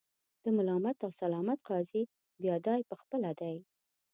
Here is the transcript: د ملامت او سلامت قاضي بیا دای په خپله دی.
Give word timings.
د 0.43 0.45
ملامت 0.57 0.97
او 1.05 1.11
سلامت 1.21 1.59
قاضي 1.67 2.03
بیا 2.41 2.55
دای 2.67 2.81
په 2.89 2.95
خپله 3.01 3.31
دی. 3.39 3.55